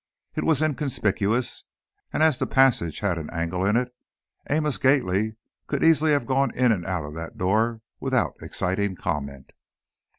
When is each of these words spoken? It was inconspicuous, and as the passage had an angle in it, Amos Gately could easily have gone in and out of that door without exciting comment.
It 0.35 0.43
was 0.45 0.63
inconspicuous, 0.63 1.63
and 2.11 2.23
as 2.23 2.39
the 2.39 2.47
passage 2.47 3.01
had 3.01 3.19
an 3.19 3.29
angle 3.31 3.63
in 3.63 3.77
it, 3.77 3.93
Amos 4.49 4.79
Gately 4.79 5.35
could 5.67 5.83
easily 5.83 6.09
have 6.09 6.25
gone 6.25 6.49
in 6.55 6.71
and 6.71 6.87
out 6.87 7.05
of 7.05 7.13
that 7.13 7.37
door 7.37 7.81
without 7.99 8.33
exciting 8.41 8.95
comment. 8.95 9.51